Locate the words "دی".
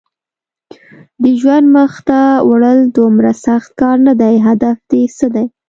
4.21-4.35, 5.35-5.45